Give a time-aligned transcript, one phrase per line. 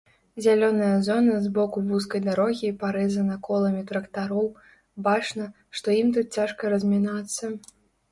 [0.43, 4.47] Зялёная зона збоку вузкай дарогі парэзана коламі трактароў,
[5.09, 5.45] бачна,
[5.81, 7.53] што ім тут цяжка размінацца.